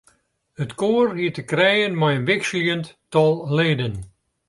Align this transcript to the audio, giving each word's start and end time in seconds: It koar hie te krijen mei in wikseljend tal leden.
It 0.63 0.71
koar 0.79 1.07
hie 1.17 1.31
te 1.35 1.43
krijen 1.51 1.95
mei 1.99 2.13
in 2.19 2.27
wikseljend 2.29 2.85
tal 3.13 3.33
leden. 3.57 3.95